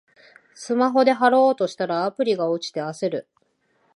[0.55, 3.27] スマホで払おうとしたら、アプリが落ちて焦る